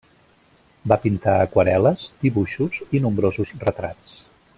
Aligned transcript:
Va 0.91 0.97
pintar 1.03 1.35
aquarel·les, 1.43 2.07
dibuixos 2.25 2.81
i 2.97 3.03
nombrosos 3.05 3.53
retrats. 3.69 4.17